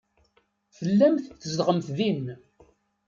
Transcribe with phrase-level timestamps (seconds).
[0.77, 2.25] Tellamt tzedɣemt din.